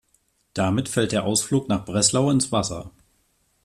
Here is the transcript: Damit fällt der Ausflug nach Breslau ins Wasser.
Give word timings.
Damit 0.55 0.89
fällt 0.89 1.11
der 1.11 1.25
Ausflug 1.25 1.69
nach 1.69 1.85
Breslau 1.85 2.31
ins 2.31 2.51
Wasser. 2.51 2.89